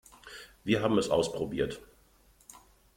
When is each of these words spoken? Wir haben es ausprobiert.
Wir 0.63 0.81
haben 0.81 0.97
es 0.97 1.11
ausprobiert. 1.11 1.79